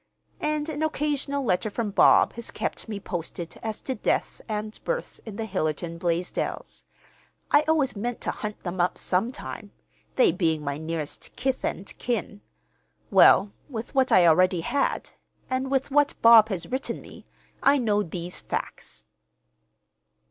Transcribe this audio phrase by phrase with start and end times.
[0.39, 5.19] And an occasional letter from Bob has kept me posted as to deaths and births
[5.27, 6.85] in the Hillerton Blaisdells.
[7.51, 9.71] I always meant to hunt them up some time,
[10.15, 12.41] they being my nearest kith and kin.
[13.11, 15.11] Well, with what I already had,
[15.51, 17.27] and with what Bob has written me,
[17.61, 19.05] I know these facts."